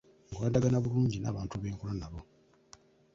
Nkwatagana 0.31 0.77
bulungi 0.83 1.17
n'abantu 1.19 1.55
be 1.61 1.69
nkola 1.75 1.93
nabo. 1.99 2.19